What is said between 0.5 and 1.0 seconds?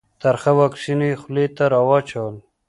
واکسین